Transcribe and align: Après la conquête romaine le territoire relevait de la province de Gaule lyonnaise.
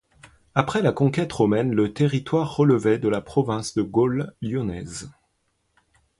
Après 0.55 0.81
la 0.81 0.93
conquête 0.93 1.31
romaine 1.31 1.75
le 1.75 1.93
territoire 1.93 2.55
relevait 2.55 2.97
de 2.97 3.07
la 3.07 3.21
province 3.21 3.75
de 3.75 3.83
Gaule 3.83 4.33
lyonnaise. 4.41 5.11